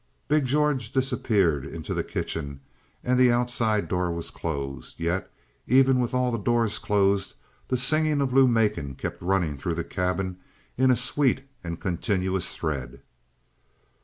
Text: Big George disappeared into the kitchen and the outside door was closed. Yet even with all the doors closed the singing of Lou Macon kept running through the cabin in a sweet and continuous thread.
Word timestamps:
Big 0.27 0.47
George 0.47 0.91
disappeared 0.91 1.63
into 1.63 1.93
the 1.93 2.03
kitchen 2.03 2.59
and 3.03 3.19
the 3.19 3.31
outside 3.31 3.87
door 3.87 4.09
was 4.11 4.31
closed. 4.31 4.99
Yet 4.99 5.31
even 5.67 5.99
with 5.99 6.11
all 6.11 6.31
the 6.31 6.39
doors 6.39 6.79
closed 6.79 7.35
the 7.67 7.77
singing 7.77 8.19
of 8.19 8.33
Lou 8.33 8.47
Macon 8.47 8.95
kept 8.95 9.21
running 9.21 9.57
through 9.57 9.75
the 9.75 9.83
cabin 9.83 10.39
in 10.75 10.89
a 10.89 10.95
sweet 10.95 11.43
and 11.63 11.79
continuous 11.79 12.55
thread. 12.55 13.03